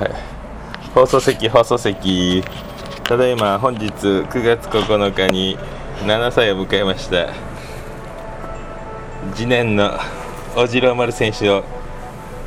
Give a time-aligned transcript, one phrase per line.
[0.00, 0.10] はい。
[0.94, 2.42] 放送席放送席。
[3.04, 5.58] ただいま本日9月9日に
[6.04, 7.26] 7歳を迎えました
[9.34, 9.90] 次年の
[10.54, 11.64] 小次郎丸選手の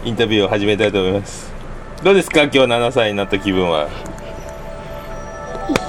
[0.05, 1.51] インタビューを始めたいと思います。
[2.03, 3.87] どうですか今日7歳になった気分は？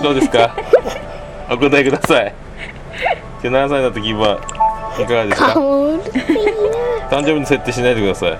[0.02, 0.56] どうですか？
[1.50, 2.34] お答えください。
[3.42, 4.38] 今日7歳になった気分は
[5.00, 5.52] いかがですか？
[7.10, 8.38] 誕生日に設定しないでください。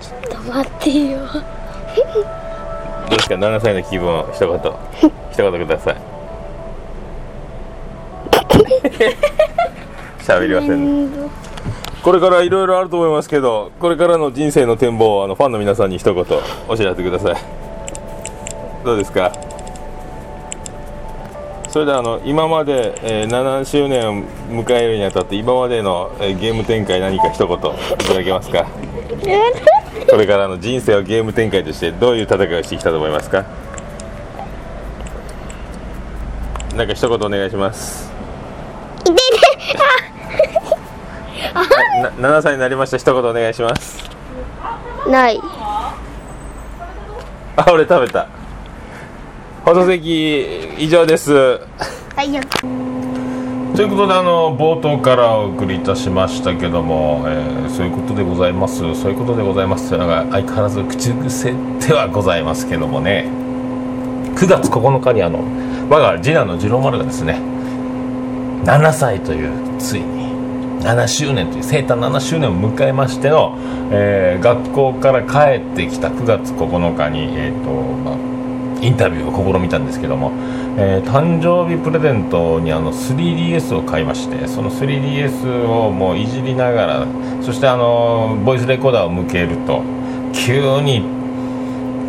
[0.00, 1.18] ちょっと待ってよ。
[3.10, 4.58] どうですか？7歳の気分を一言。
[5.32, 5.96] 一言ください。
[10.20, 11.28] 喋りません、ね、
[12.04, 16.24] これからいろいろあると思いますけどこれからの人生の展望をあのファンの皆さんに一言
[16.68, 17.36] お知らせください。
[18.84, 19.32] どうですか？
[21.68, 24.22] それであの今まで、えー、7周年を
[24.64, 28.66] 迎えるにあたって今までの、えー、ゲーム展開何か一言いただけますか？
[30.08, 33.44] これからの人生をゲーム展開としてどういう戦いをしてきたと思いますか？
[36.76, 38.10] なんか一言お願いします。
[42.18, 42.96] 7歳になりました。
[42.96, 44.08] 一言お願いします。
[45.08, 45.40] ない。
[47.56, 48.28] あ俺食べた。
[49.64, 51.32] 放送席以上です。
[51.34, 52.32] はい。
[52.32, 52.40] よ
[53.80, 58.76] ということであの冒頭からお送りいたしましたけども、えー、そういうことでございます。
[58.94, 59.88] そういうことでございます。
[59.88, 61.54] というのが相変わらず口癖
[61.88, 63.26] ではございますけどもね。
[64.34, 65.42] 9月9日にあの
[65.88, 67.40] 我が次男の次郎丸がですね
[68.64, 70.30] 7歳というついに
[70.82, 73.56] 7周年という生誕7周年を迎えましての、
[73.90, 78.29] えー、学校から帰ってきた9月9日に、えーとまあ、
[78.82, 80.32] インタビューを試みたんですけども、
[80.76, 87.06] えー、誕生日プレゼントにあの 3DS を買いましてその 3DS をもういじりながら
[87.42, 89.82] そしてあのボイスレコーダーを向けると
[90.32, 91.04] 急に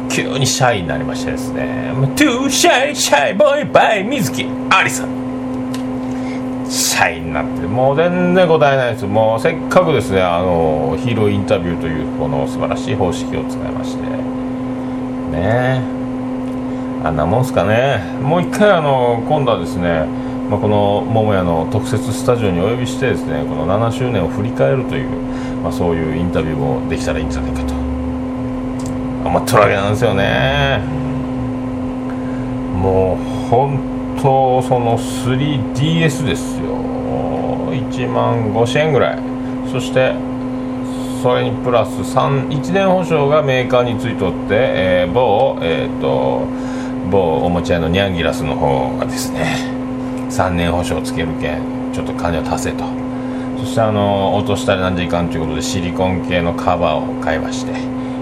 [0.10, 5.06] 急にシャイになりましてですね「Too shy shy boy by 観月ありさ」
[6.70, 9.06] シャイになってもう全然答えないです。
[9.06, 14.04] もうせっかくですねあのヒーローインタビューというこの素晴らしい方式を使いまして。
[14.04, 14.12] ね。
[15.34, 16.01] え
[17.04, 17.98] あんなもんすかね。
[18.22, 20.06] もう一回あの今度はですね、
[20.50, 25.10] まあ、この桃屋の特設スタジオにお呼びしてですねこの7周年を振り返るという、
[25.64, 27.74] まあ、そういうインタビューもできたらいいんじゃないかと。
[29.24, 30.82] 思ってるわけなんですよね
[32.76, 33.80] もう本
[34.22, 36.78] 当その 3DS ですよ。
[37.72, 39.20] 1万5000円ぐらい。
[39.72, 40.14] そして
[41.22, 46.61] それにプラス1年保証がメーカーについておって、えー、某、えーと
[47.10, 49.56] 某おもちゃ屋のニャンギラスの方がですね
[50.30, 52.86] 3年保証つけるけんちょっと金を足せと。
[53.60, 57.74] そしてあの落としたらなんじゃいかんということでシリコン系のカバーを買いまして、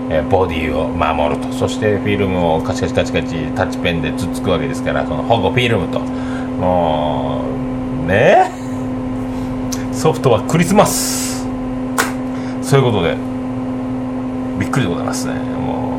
[0.10, 1.54] えボディを守ると。
[1.54, 6.00] そしてフィルムをカチカチカチカチタッチペンでつっつくわけですからその保護フィルムと。
[6.00, 7.46] も
[8.04, 8.52] うね？
[9.94, 11.46] ソフトはクリスマス。
[12.62, 13.16] そういうことで
[14.60, 15.36] びっくりでございますね。
[15.36, 15.99] も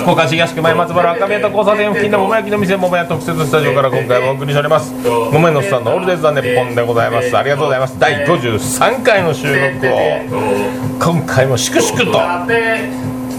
[0.00, 4.92] 福岡市東区前松原赤宮と交差点付近の桃焼きの店桃屋特設スタジオから今回もお送りしております。
[4.92, 7.34] 桃屋のスタンドオールデイズ・ザ・ネッポンでございます。
[7.36, 7.98] ありがとうございます。
[7.98, 10.00] 第53回の収録を
[11.00, 12.18] 今回も粛々と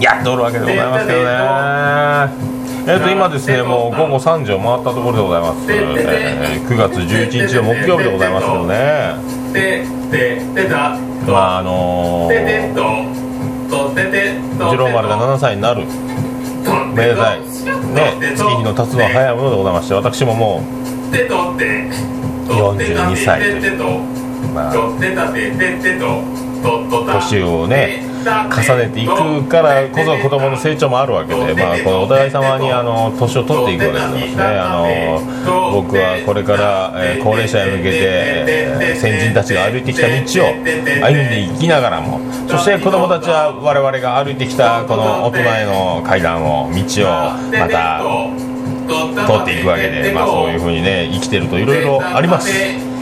[0.00, 2.52] やっておるわけでございますけどね。
[2.84, 9.14] えっ、と今ですねもう午後3時を回ったところでございます、えー9月11日の木曜日でございますけどね。
[11.28, 13.21] まああのー、
[14.70, 15.84] 次郎丸が7歳になる。
[16.94, 17.46] めでたいね。
[18.20, 20.62] 月日の経つのは早いものでございまして私もも
[21.10, 21.90] てとって
[22.48, 23.78] 42歳という
[24.54, 24.74] まあ
[27.14, 34.68] 年をね重ねていくからこそ子供の成長もあるわけで、まあ、このお互い様にあの年を取っていくわけでございますねあ
[35.46, 37.98] の僕はこれから、え高齢者へ向けて、
[38.80, 40.64] え先人たちが歩いてきた道を歩ん
[41.30, 48.02] でいきながらもそして子供たちは我々が歩いてきたこの大人への階段を道をまた
[49.26, 52.50] 通っていくわけで、まあ、そういうふうにね生きてるといろいろあります。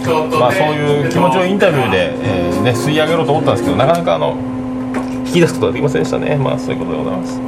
[0.00, 4.34] まあ、そういう気持ちをインタビューで、えーね、吸い上げろうと思ったんですけどなかなかあの
[5.30, 6.34] 聞き出すことはできませんでしたね。
[6.34, 7.40] まあそういうことでございます。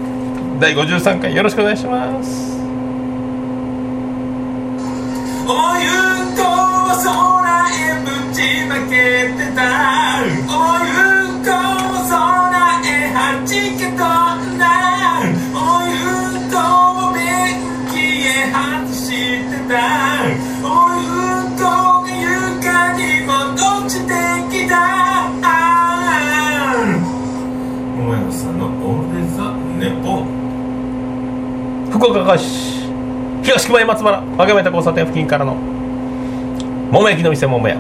[0.60, 2.52] 第53回よろしくお願いします。
[5.48, 5.50] お
[5.82, 5.90] 湯
[6.36, 6.44] と
[7.02, 8.38] 空へぶち
[8.68, 9.91] まけてた。
[32.02, 32.82] 福岡市
[33.44, 37.76] 東熊井松原わがめた交差点付近からの桃焼きの店桃屋。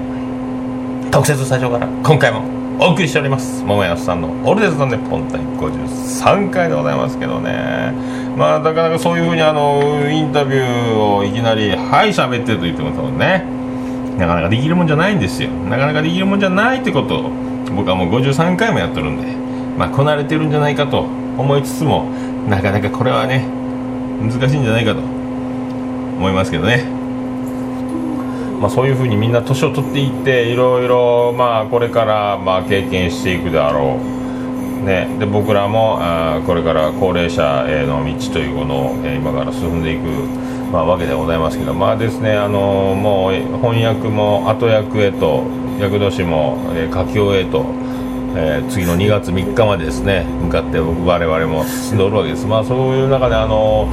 [1.10, 2.44] 特設スタジオから今回も
[2.78, 3.64] お送りしております。
[3.64, 7.92] 桃屋さんの「オルデズのネポンタイ53回でございますけどね。
[8.36, 13.44] まあなかなかそういうふうにあのインタビューをいきなり「はい喋ってる」と言っても多分ね。
[14.18, 15.48] なかなかできるもんじゃないんですよ。
[15.68, 17.30] なかなかできるもんじゃないってことを
[17.74, 19.26] 僕はもう53回もやってるんで
[19.76, 22.04] まあこなれてるんじゃないかと思いつつも
[22.48, 23.60] なかなかこれはね
[24.22, 27.02] 難しいんじゃないかと思いますけどね
[28.62, 40.02] まあ、そういうふうにみんな年を取っていっていろいろまあこれからまあ経験していくであろう、ね、で僕らもあこれから高齢者への道というものを、え今から進んでいく、
[40.70, 45.42] まあ、わけでございますけどまあですねあのもう翻訳も後役へと
[45.80, 47.81] 役年も、えー、書き終えと。
[48.34, 52.46] えー、次の2月3日までですね向かって我々も進んでおるわけです。
[52.46, 53.88] まあそういう中であの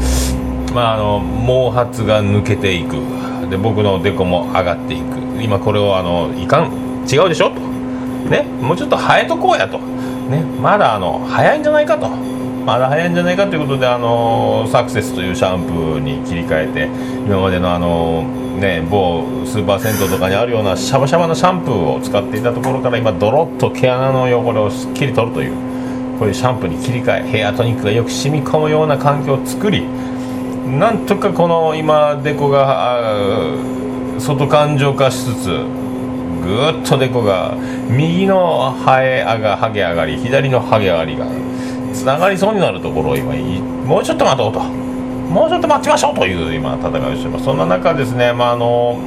[0.74, 2.95] まああの毛髪が抜けていく。
[3.50, 5.18] で僕のデコも上がっていく。
[5.41, 6.71] 今これをあのいかん
[7.12, 7.59] 違うでしょと。
[8.30, 9.80] ねもうちょっと生えとこうやと。
[9.80, 12.07] ねまだあの早いんじゃないかと。
[12.65, 16.85] まだ早いんじゃないかということであのサクセスというシャンプーに切り替えて
[17.25, 18.23] 今までのあの
[18.59, 25.53] ね某スーパー銭湯とかにあるようなシャバシャバなシャンプーを使っていたところから今ドロッと毛穴の汚れをすっきり取るという
[26.19, 29.88] こういうシャンプーに切り替えヘアトニックがよく染み込むような環境を作り
[30.67, 33.33] なんとかこの今デコが
[34.19, 37.56] 外感情化しつつぐーっとデコが
[37.89, 41.25] 右のハエがハゲ上がり左のハゲ上がりが
[41.99, 43.33] つながりそうになるところを今
[43.85, 44.61] もうちょっと待とうと。
[44.61, 47.45] もうちょっと待ちましょうという今戦いをしてます。
[47.45, 48.97] そんな中ですねまああの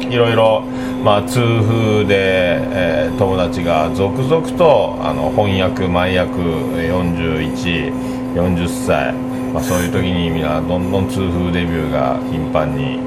[0.00, 0.62] いろいろ、
[1.04, 9.14] まあ、痛風で、えー、友達が続々とあの翻訳前役4140歳
[9.52, 13.00] まあ、そういう時にみんなどんどん痛風デビューが頻繁に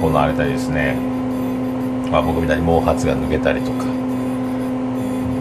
[0.00, 0.96] 行われたりですね、
[2.10, 3.84] まあ、僕みたいに毛髪が抜けたりとか、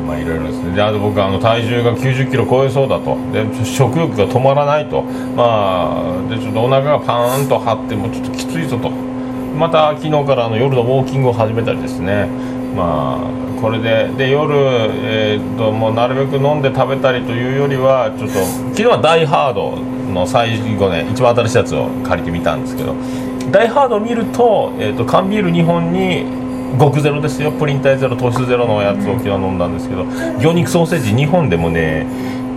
[0.05, 0.75] まあ、いろいろですね。
[0.75, 3.17] であと僕あの体重が9 0キロ超えそうだと。
[3.33, 8.89] で食欲が止まらないと、まあ、でちょっとお腹がパーンと張ってもうちょっときついぞと。
[8.89, 12.27] また昨日からあの夜のウォーキングを始めたりですね。
[12.75, 19.77] まあこれでで夜、えー、ともうなるべく飲んで食べたりというよりはちょっと昨日はダイハード
[20.13, 22.93] の最後ね一番新しいやつを借りてみたんですけど。
[23.51, 26.25] ダイハードを見ると,、えーと、缶ビール2本に
[26.77, 27.51] 極ゼロですよ。
[27.51, 30.05] プリン体ゼロ糖質ゼロのやつを昨日飲んだんですけど
[30.39, 32.05] 魚肉ソーセージ2本でもね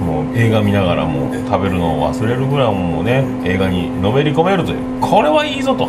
[0.04, 5.88] もう映画見ながらも食べるのを忘れるぐらいもうね映画にのめり込めるというこれはいいぞと。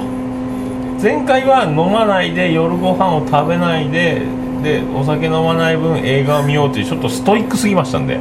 [1.02, 4.22] 前回は飲まないで夜ご飯を食べないで
[4.62, 8.20] でお酒飲まない分映画を見ようというちょっとストイックすぎましたんで。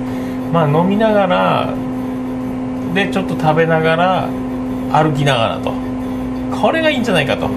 [0.52, 1.74] まあ飲みながら
[2.94, 4.28] でちょっと食べながら
[4.92, 5.72] 歩きながらと。
[6.60, 7.50] これがいいんじゃないかと。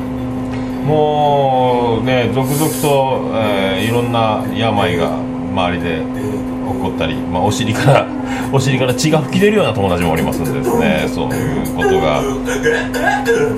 [0.86, 8.08] もうね続々と、えー、いろんな病が周りで起こったり、まあ、お尻から
[8.52, 12.22] お尻から血が噴き出るような友達もおりますんでですねそういうことが。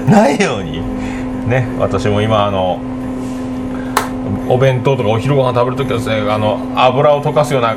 [0.07, 0.81] ないように。
[1.47, 2.79] ね私も今あの
[4.47, 7.75] お弁当とかお昼ご飯食べるときはですねあの油を溶かすような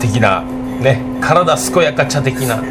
[0.00, 0.42] 的な
[0.80, 2.62] ね体健やか茶的な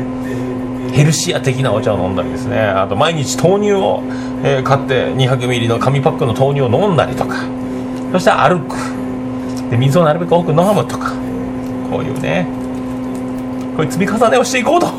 [0.96, 2.58] ヘルシア的なお茶を飲んだりですね。
[2.58, 4.02] あと毎日豆乳を、
[4.44, 7.36] えー、買って200ミリの紙パックの豆乳を飲んだりとか。
[8.14, 8.78] そして歩く。
[9.70, 11.12] で水をなるべく多く飲むとか。
[11.92, 12.48] こういうね。
[13.76, 14.90] こういう積み重ねをしていこうと。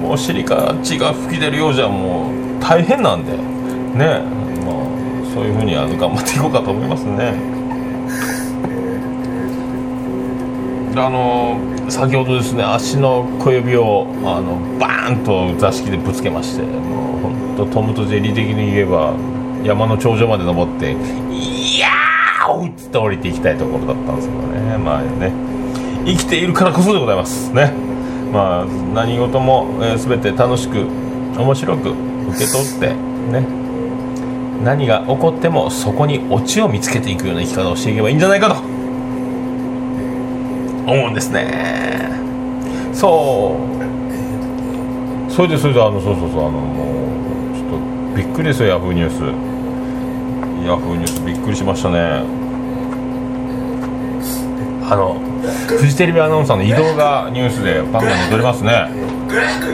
[0.00, 3.32] もう尻から血が噴き出るようじゃもう大変なんで。
[3.32, 4.22] ね。
[4.64, 7.59] まあそういうふうにあの頑張っていこうかと思いますね。
[10.96, 19.14] あの先ほどですね足の小指をあのバーンと座敷でぶつけましてもう本当トムとジェリー的に言えば
[19.64, 20.92] 山の頂上まで登って
[21.30, 24.78] 「いやー!」っつって降りていきたいところだったんですけどね。
[24.78, 25.32] まあね。
[26.06, 27.50] 生きているからこそでございます。
[27.52, 27.72] ね。
[28.32, 30.86] まあ何事も、えー、全て楽しく
[31.36, 32.88] 面白く受け取って
[33.32, 33.46] ね。
[34.64, 38.69] 何が起こってもそこにオチを見つけていくような生き方をしていけばいいんじゃないかと。
[40.86, 42.10] 思うんですね。
[42.92, 43.56] そ
[45.28, 45.32] う。
[45.32, 46.84] それでそれであのそうそうそうあのも
[47.52, 49.22] うちょっとびっくりですよヤフーニュース。
[50.66, 52.22] ヤフーニュースびっくりしましたね。
[54.90, 55.20] あの
[55.68, 58.88] フジテレビアナウンサーの移動がニュースでバンバン戻りますね。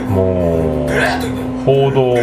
[0.07, 2.13] もう報道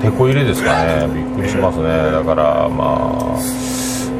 [0.00, 1.06] てこ入れですかね。
[1.14, 1.84] びっくりしますね。
[2.10, 3.38] だからまあ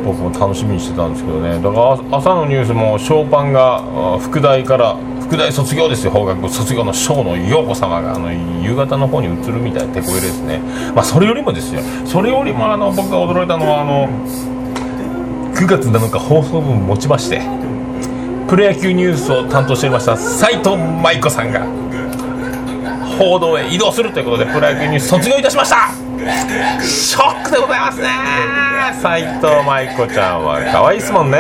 [0.05, 1.61] 僕も楽しみにしてたんですけどね。
[1.61, 6.11] だから朝のニュースもショーパンが副題から副大卒業ですよ。
[6.11, 8.31] 法学部卒業の小の陽子様があの
[8.63, 10.61] 夕方の方に移るみたいな手こ入れですね。
[10.95, 11.81] まあそれよりもですよ。
[12.05, 14.09] それよりもあの僕が驚いたのはあの
[15.55, 17.41] 9月7日放送分持ちまして
[18.49, 21.65] プロ野球ニュースを担当していました斉藤舞子さんが
[23.19, 25.89] 報道へ移動するということでプロ野球ニュース卒業いたしました。
[26.83, 28.64] ショックでございますね。
[28.93, 31.39] 斉藤舞子ちゃんは可愛いですもんね。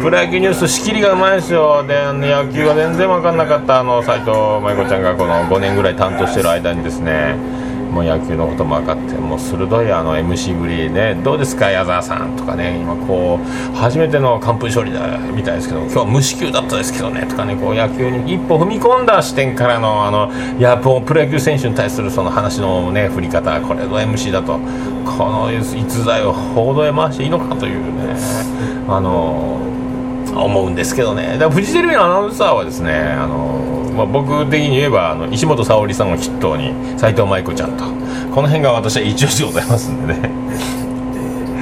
[0.00, 1.84] プロ野球ニュース仕切りがうまいですよ。
[1.86, 4.30] で野球が全然分かんなかったあの斎藤
[4.62, 7.34] 舞子ちゃんがこの5年ぐらい担当してる間にですね。
[7.90, 24.58] もう野球のことも分かってもう鋭いあの MC ぶりねどうですか矢沢さんとかね今こう初めての完封勝利だみたいですけど今日は無四球だったですけどねとかねこう野球に一歩踏み込んだ視点からのあのいやプロ野球選手に対するその話のね振り方これぞ MC だと
[25.04, 28.14] この逸材を報道へ回していいのかというね
[28.88, 29.58] あの
[30.34, 31.32] 思うんですけどね。
[31.32, 37.84] だからフジテレビのアナウンサーはですねあの、まあ、僕的に言えばあの石本沙織さんを筆頭に斉藤舞子ちゃんと。
[38.34, 40.30] この辺が私は一押しでございますんでね。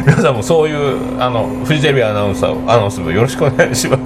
[0.06, 4.02] 皆さんもそういうあのフジテレビアナウンサーをアナウンス部よろしくお願いします。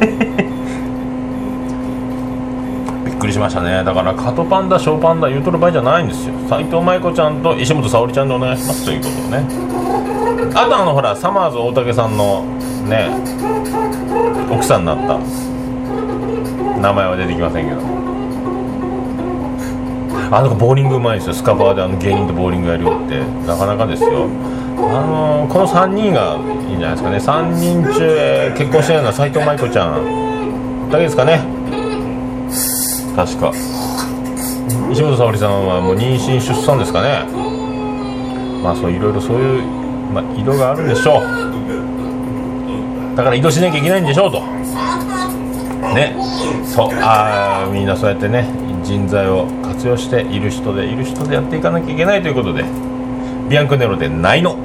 [3.06, 3.82] びっくりしましたね。
[3.82, 6.34] だからカトパンダショーパンダ言うとる場合じゃないんですよ。
[6.50, 9.46] 斉藤舞子ちゃんと石本沙織ちゃんでお願いしますということをね。
[10.54, 12.44] あとあのほらサマーズ大竹さんの
[12.86, 13.08] ね
[14.50, 15.18] 奥さんになった。
[16.80, 17.80] 名前は出てきませんけど。
[20.30, 21.34] あの子ボーリングうまいんですよ。
[21.34, 23.20] スカパーであの芸人とボーリングやるよって。
[23.46, 24.28] なかなかですよ。
[24.76, 26.36] あのーこの3人が
[26.68, 27.16] いいんじゃないですかね。
[27.18, 31.40] 3人中、結婚してないのは斉藤舞子ちゃんだけですかね。
[33.14, 33.52] 確か。
[34.90, 37.24] 石本沙織さんはもう妊娠出産ですかね。
[38.62, 39.62] まあそういろいろそういう、
[40.12, 41.75] まあ、色があるんでしょう。
[43.16, 44.42] だから移動しなきゃいけないんでしょうと。
[45.94, 46.14] ね。
[46.64, 46.90] そう。
[46.92, 48.46] あみんなそうやってね
[48.84, 52.64] 人材を活用している人でいる人でやっていかなきゃいけないということで
[53.48, 54.56] ビアンクネロでないの。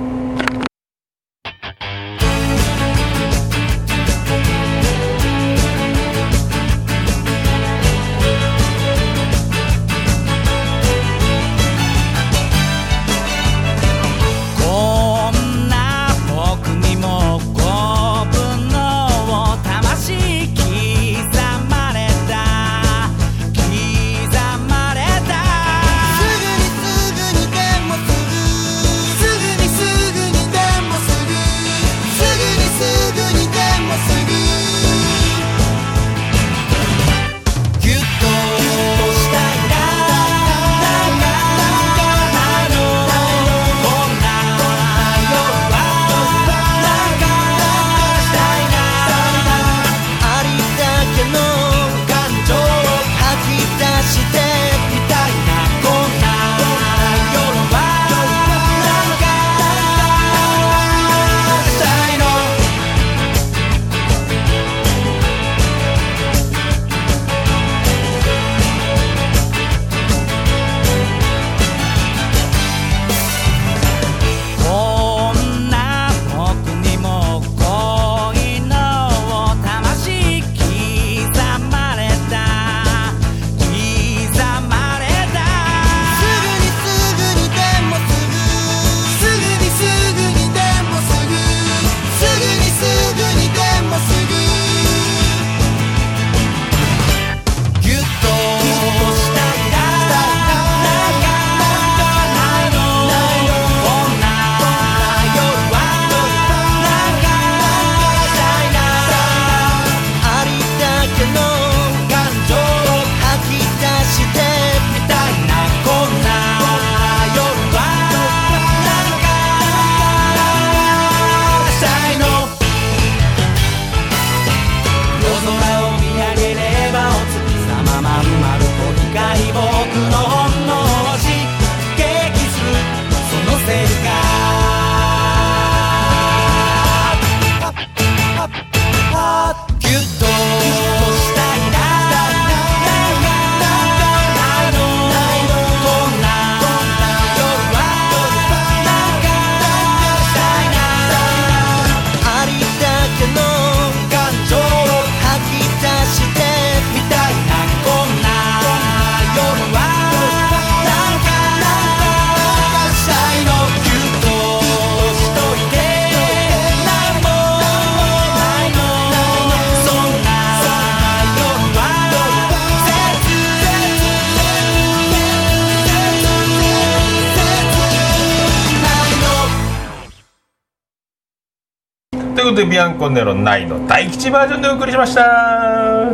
[182.71, 186.09] ビアンコネロ9の大吉バージョンでお送りしました。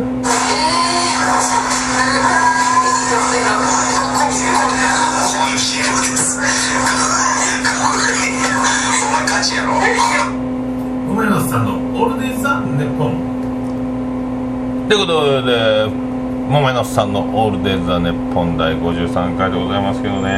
[11.08, 14.86] 梅野さんのオールデイザ・ネポン。
[14.88, 20.28] ということでもめのさんの「オールデイ・ザ・ネッポン」第53回でございますけどね。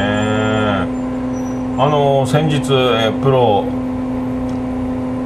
[1.79, 3.65] あの先日えプロ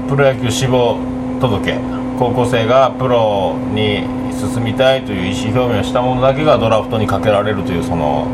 [0.09, 0.99] プロ野球志望
[1.41, 1.79] 届
[2.19, 8.27] 高校生がプロに進みたいという意思表明をした者だけがドラフトにかけられるというその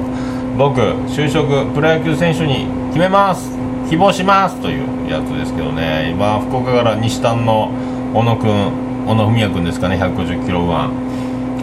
[0.59, 3.59] 僕就職プロ野球選手に決めます。
[3.89, 6.11] 希望しますというやつですけどね。
[6.13, 7.73] 今福岡から西丹の
[8.15, 8.71] 小野君
[9.07, 11.11] 小野文也君ですかね150キロ右腕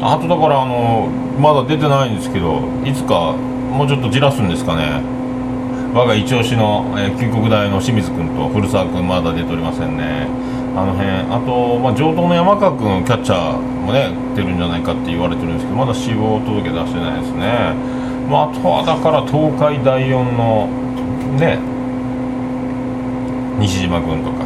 [0.01, 1.07] あとだからあの
[1.39, 5.01] まだ出てないんですけどいつかもうちょっとじらすんですかね。
[5.97, 10.29] 我が一押しの、えー、旧国大の清水君と古澤君まだ出ておりませんね。
[10.77, 11.09] あの辺。
[11.09, 17.73] あと、まあ、上等の山川君キャッチャーもね出るんじゃないかって言われてるんですけどまだ死亡届出してないですね、
[18.29, 20.69] まあ、あとはだから東海第4の
[21.41, 21.57] ね
[23.57, 24.45] 西島君とか。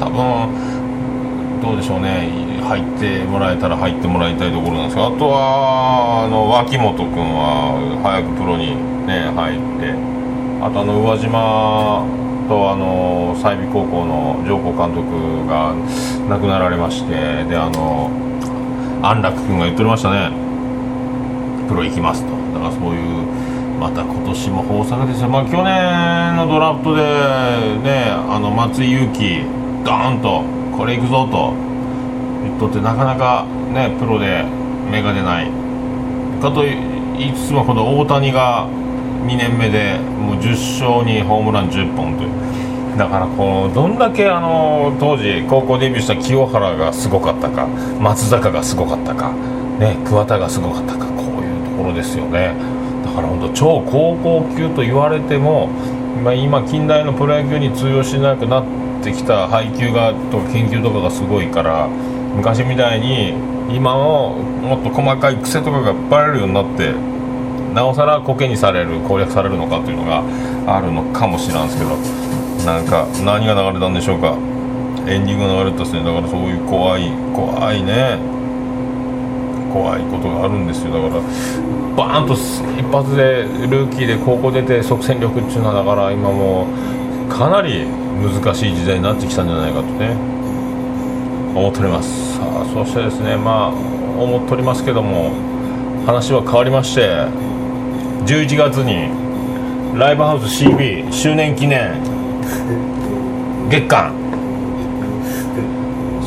[0.00, 2.64] 多分どうでしょうね。
[2.64, 8.72] 入ってもらえたら入ってもらいたいところなんですがあとはあの脇本君は早くプロに
[9.06, 10.07] ね入って。
[10.60, 12.04] あとあの宇和島
[12.48, 15.74] とあの済美高校の上皇監督が
[16.28, 18.10] 亡くなられましてであの
[19.02, 20.30] 安楽君が言っておりましたね
[21.68, 22.30] プロ行きますと。
[22.54, 23.26] だからそういう
[23.78, 27.02] また今年も豊作ですよ、まあ、去年のドラフトで
[27.84, 29.44] ねあの松井裕樹
[29.84, 30.42] ドーンと
[30.76, 31.68] これ行くぞと。
[32.42, 34.44] 言っとってなかなかねプロで
[34.90, 35.50] 芽が出ない。
[36.40, 36.78] かと言
[37.18, 38.68] いつつもこの大谷が
[39.26, 42.98] 2年目でもう10勝にホームラン10本という。
[42.98, 47.68] だからこうどんだけあの当時高校デビューした清原がすごかったか
[48.00, 49.32] 松坂がすごかったか、
[49.78, 52.56] ね、桑田がすごかったかこういうところですよね。
[53.04, 55.68] だから本当超高校級と言われても、
[56.24, 58.64] まあ、今近代のプロ野球に通用しなくなっ
[59.02, 61.88] てきた配球がとか研究とかがすごいから
[62.34, 63.32] 昔みたいに
[63.74, 64.30] 今の
[64.62, 66.92] もっと細かい癖とかがバレるようになって
[67.74, 70.22] なおさらコケにされる攻略されるのかというのが
[70.66, 71.96] あるのかもしれないんですけど
[72.64, 74.36] なんか何が流れたんでしょうか。
[75.06, 78.18] エンディングが流れたですねだからそういう怖い怖いね。
[79.72, 80.92] 怖いことがあるんですよ。
[80.92, 81.22] だから
[81.96, 86.66] バーンと一発でルーキーで高校出て即戦力っていうのはだから今も
[87.26, 90.16] うかなり難しい時代になってきたんじゃないかとね
[91.54, 92.36] 思っております。
[92.36, 95.32] さあそしてですねまあ思っておりますけども
[96.06, 97.26] 話は変わりまして
[98.26, 99.10] 11月に
[99.98, 102.02] ライブハウス CB 周年記念。
[103.70, 104.12] 月間。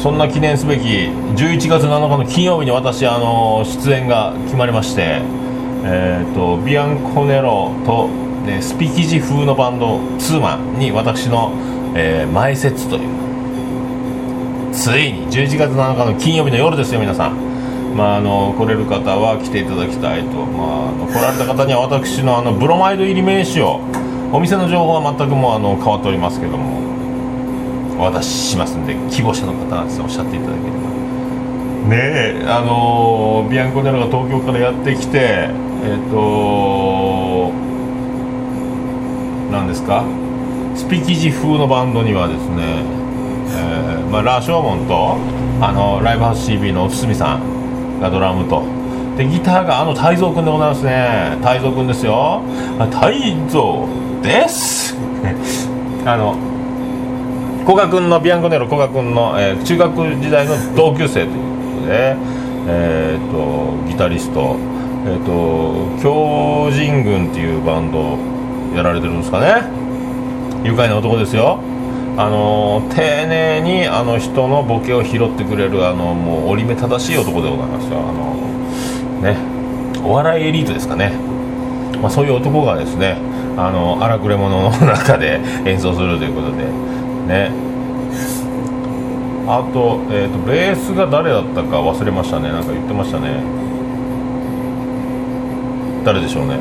[0.02, 5.22] そんな記念すべき11月7日の金曜日に私あの出演が決まりまして
[5.84, 8.08] えー、とビアンコネロと、
[8.46, 11.52] ね、スピキジ風のバンドツーマンに私の、
[11.96, 14.72] えー前説という。
[14.72, 17.51] ついに11月7日の金曜日の夜ですよ皆さん。
[17.96, 23.82] まあ、あの来れる方は来ていただきたいと、まあ、来られた方には私のあのブロマイド入り名刺を
[24.32, 26.80] お店の情報は全くもうあの変わっておりますけども
[28.00, 30.78] お渡ししますんで希望者の方はおっしゃっていただければ。
[31.90, 31.98] ね
[32.42, 32.46] え。
[32.48, 35.50] あのビアンコネロが東京からやってきて
[35.84, 37.52] えっ、と
[39.52, 40.06] 何ですか？
[40.76, 42.84] スピキジ風のバンドにはですね、
[43.52, 45.18] えーまあ、ラー・ショーモンと
[45.66, 47.42] あのライブハウス CB のお堤さん
[48.02, 48.64] がドラムと。
[49.18, 51.38] でギターがあの泰造君でございますね。
[51.44, 52.42] 泰造君ですよ。
[52.80, 53.88] あ泰造
[54.22, 54.98] です。
[56.06, 56.36] あの
[57.66, 62.16] 古賀君のビアンコネロ古賀君の、えー中学時代の同級生ということで、
[62.68, 64.56] えー、とギタリスト、
[65.06, 68.18] えー、と狂人軍っていうバンド
[68.76, 69.64] やられてるんですかね。
[70.64, 71.60] 愉快な男ですよ。
[72.17, 78.36] あの丁寧にあの人のボケを拾ってくれるあのもう折り目正しい男でございますよあの
[79.21, 79.38] ね。
[80.04, 81.12] お笑いエリートですかね、
[82.02, 83.17] まあ、そういう男がですね
[83.56, 86.65] あの荒くれ者の中で演奏するということで。
[87.28, 87.52] ね。
[89.47, 92.52] あと,、えー、とベースが誰だったか忘れましたね。
[92.52, 93.41] なんか言ってましたね。
[96.04, 96.56] 誰でしょうね。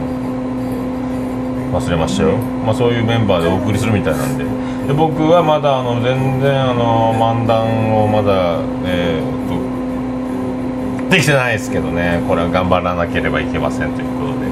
[1.73, 4.60] 忘れましたよ、まあ、そういうメンバーでお送りするみたいなんで。
[4.91, 12.21] で僕はまだあの全然あの漫談をまだ、えー、とできてないですけどね。
[12.27, 14.47] これは頑張らなければいけませんということで。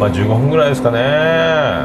[0.00, 1.84] まあ15分ぐらいですかね。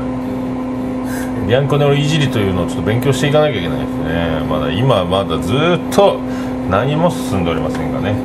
[1.45, 4.45] ビアンコネロいじりというのをちょっと勉強していかなきゃいけないですね。
[4.47, 5.57] まだ今まだずっ
[5.93, 6.21] と
[6.69, 8.15] 何も進んでおりませんがね。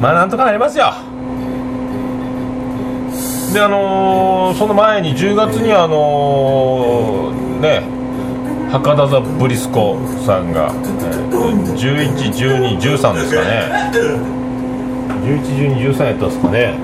[0.00, 0.86] まあなんとかなりますよ。
[3.54, 7.99] であのー、その前に10月にあのー、ね
[8.70, 11.74] 博多座ブリスコさんが、えー、
[12.78, 13.90] 111213ですかね。
[15.24, 16.78] 111213やったんですかね。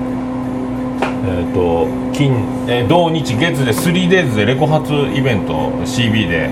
[1.25, 6.49] えっ、ー、と金、えー、土日月で 3days でレコ発イベント CB で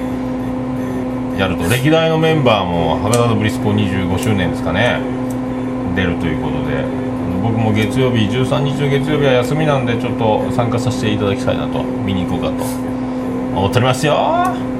[1.37, 5.01] やると歴代のメンバーも博多座ブリスコ25周年ですかね。
[5.97, 7.05] 出るということで。
[7.43, 12.63] 僕も月曜日13日の月曜日は休みなんでちょっと参加させていただきたいなと見に行こうかと
[13.59, 14.74] 思っておりますよ。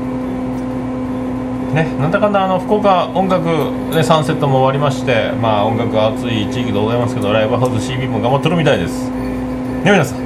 [1.76, 3.48] ね、なんだかんだあの福岡音楽、
[3.94, 9.10] ね、ンセットも終わりまして、まあ、音楽熱い地域でございますけどライブハウス CB も頑張ってるみたいです。
[9.10, 10.20] ね皆さん。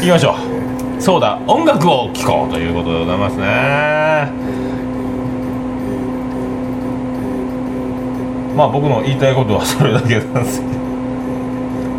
[0.00, 0.34] きましょ
[0.96, 1.02] う。
[1.02, 1.38] そうだ。
[1.46, 3.44] 音楽を聴こうということでございますね。
[8.56, 10.66] まあ僕の言いたいことはそれだけなんですけ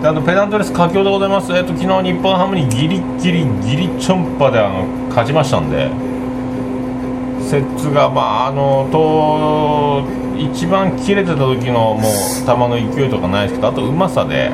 [0.02, 0.10] ど。
[0.10, 1.54] あとペダントレス佳境でございます。
[1.54, 6.09] えっ、と昨日日本ハムにギリギリギリチョンパであの勝ちましたんで。
[7.50, 10.04] 節が、まあ、あのと
[10.38, 12.02] 一番切れてた時のもう
[12.46, 14.52] 球の勢いとかないですけどあとうまさで、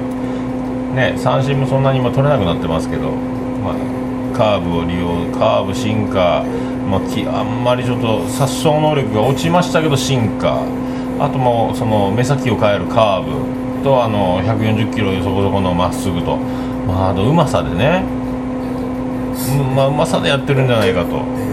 [0.95, 3.75] ね、三振もそんなに今取れなくなってますけど、まあ、
[4.35, 6.43] カーブを利用カーブ、進化、
[6.89, 10.63] まあ、きあんまりちょっと殺傷能力が落ちましたけど進化。
[11.17, 18.03] あともその目先を変えるカーブとあの140キロそこそこのまっすぐと、まあ、あとうまさでね、
[19.75, 21.44] まあ、うまさでやってるんじゃないかと。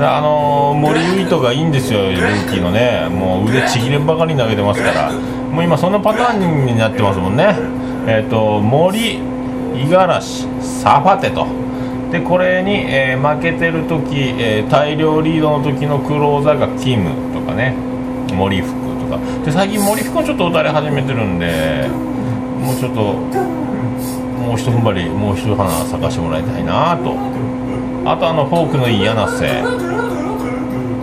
[0.00, 7.56] あの森唯トがいいんですよ、ルーキーのね、もう腕ちぎれんばかりに投げてますから、もう今、そんなパターンになってますもんね、
[8.06, 9.20] えーと、森、
[9.74, 11.46] 五十嵐、サファテと、
[12.12, 17.74] でこれに、えー、負けてるとき、えー、大量リードの時のクローザーがキムとかね、
[18.32, 21.88] 森福とか、で最近、森福はちょっと打たれ始めてるんで、
[22.60, 27.47] もうちょっと、もうひと踏ん張り、もうひと花咲かしてもらいたいなと。
[28.04, 29.62] あとあのフォークのいい柳瀬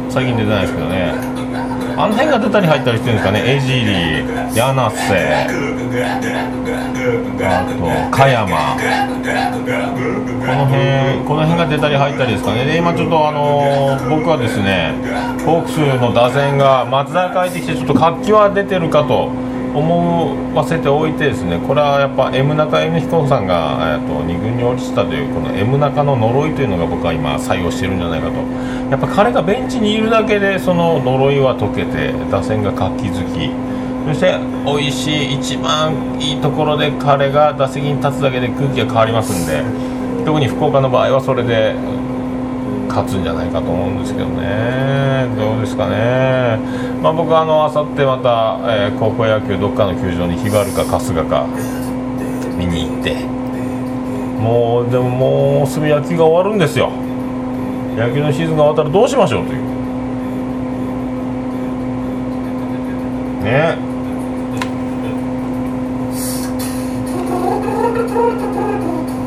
[0.09, 1.13] 最近出てないですけどね。
[1.97, 3.41] あの辺が出たり入ったりしてるんですかね。
[3.45, 3.91] エジ江尻
[4.55, 5.47] 柳瀬。
[7.45, 8.75] あと加山。
[10.45, 12.65] この辺この辺が出たり入ったりですかね。
[12.65, 14.93] で今ちょっとあのー、僕はですね
[15.45, 19.31] ホークスの打線が松田が帰ってきてちょっと活気は出てるかと
[19.75, 28.35] 思わせておいてですねこれはやっぱ M 中 M 彦さんが、えー、と2軍に落ちたというこの M 中の呪いというのが僕は今採用してるんじゃないかと。
[28.89, 33.51] やっぱ彼がベンチにいるだけでその呪いは解けて打線が活気づき。
[34.05, 39.63] そして美味しい一番いいところで彼が打席に立つだけで空気が変わりますんで
[40.23, 41.73] 特に福岡の場合はそれで
[42.95, 46.57] 勝つんじゃないかと思うんですけどね、どうですかね、
[47.03, 51.45] まあ、僕はあさってまた、えー、高校野球、どっかの球場に日があるか春日か
[52.57, 53.15] 見に行って、
[54.39, 56.89] もう、でももうすぐ野球が終わるんですよ、
[57.97, 59.61] 野球のシーズンが終わったらどうしましょうという。
[63.43, 63.77] ね。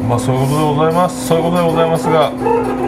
[0.08, 1.26] まあそういうことでございます。
[1.26, 2.87] そういうことでございますが。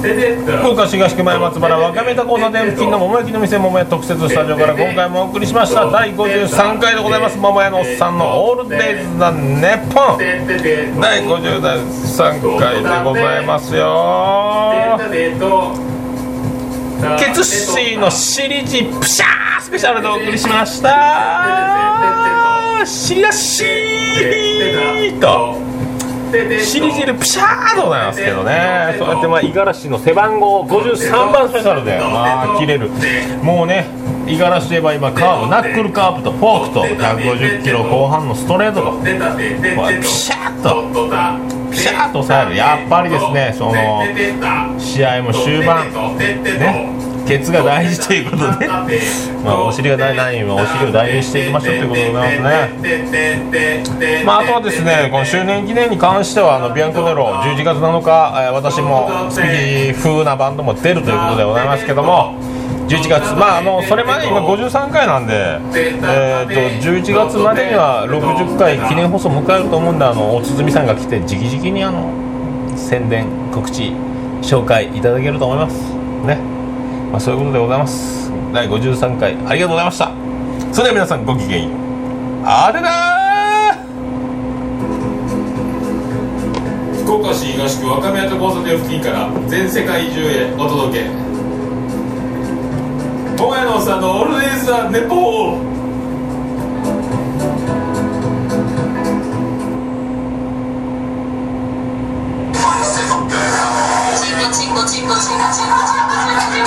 [0.00, 5.90] 福岡市東区前松原若宮田交差点付近の桃焼きの店桃屋特設スタジオから今回もお送りしました。
[5.90, 7.36] 第53回でございます。
[7.36, 10.18] 桃屋のおっさんのオールデイズ・ザ・ネッポン。
[11.00, 14.98] 第53回でございますよ。
[17.18, 22.80] ケツシーのシリジプシャースペシャルでお送りしました。
[22.86, 25.69] シリラシーと。
[26.64, 32.88] シリ汁プシャーでございますけどねそうやってまあ五十嵐の背番号53番スペシャルでまあ切れる
[33.42, 33.86] もうね
[34.26, 44.04] 五十嵐といえば今カーブナックルカーブとフォークと150キロ後半のストレートとこうピシャーッとピシャーと抑えるやっぱりですねその
[44.78, 48.68] 試合も終盤ねケツが大事ということで
[49.44, 52.52] まあお尻が大事まあお尻を大事にしていきましょうということでございます
[52.82, 54.24] ね。
[54.24, 62.34] まああとはですねこの周年記念に関してはあのビアンコネロ11月7日、えー私もスピー風なバンドも出るということでございますけども
[62.88, 72.10] 11月まああのそれまで今53回なんでえー、と11月までには60回記念放送迎えると思うんであのお鼓さんが来て直々にあの
[72.76, 73.92] 宣伝告知
[74.42, 75.74] 紹介いただけると思います。
[76.26, 76.59] ね
[77.10, 78.30] まあそういうことでございます。
[78.52, 80.12] 第53回ありがとうございました。
[80.72, 81.72] それでは皆さんごきげんよう。
[82.44, 87.04] あれだー。
[87.04, 91.08] 福岡市東区若宮と交差点付近から全世界中へお届け。
[93.36, 95.70] 桃屋のおっさんのオールデイズ・ザ・ネポー。
[104.52, 106.09] チンコチンコチンコチンコチンコ
[106.60, 106.66] あ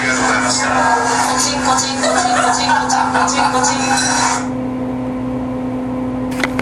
[0.00, 0.68] りがとうございました。